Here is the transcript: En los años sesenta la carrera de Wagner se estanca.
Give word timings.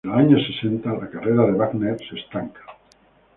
En 0.03 0.09
los 0.09 0.19
años 0.19 0.41
sesenta 0.47 0.93
la 0.93 1.11
carrera 1.11 1.45
de 1.45 1.51
Wagner 1.51 1.95
se 1.99 2.17
estanca. 2.19 2.61